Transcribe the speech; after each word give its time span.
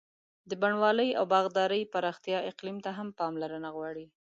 د 0.49 0.51
بڼوالۍ 0.61 1.09
او 1.19 1.23
باغدارۍ 1.33 1.81
پراختیا 1.93 2.39
اقلیم 2.51 2.77
ته 2.85 2.91
هم 2.97 3.07
پاملرنه 3.19 3.69
غواړي. 3.75 4.05